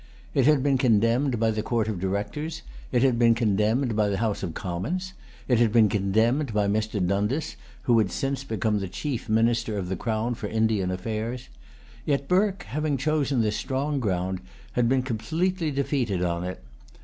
[0.33, 2.63] It had been condemned by the Court of Directors.
[2.91, 5.13] It had been condemned by the House of Commons.
[5.47, 7.05] It had been condemned by Mr.
[7.05, 11.49] Dundas, who had since become the chief minister of the Crown for Indian affairs.
[12.03, 14.41] Yet Burke, having chosen this strong ground,
[14.71, 16.63] had been completely defeated on it.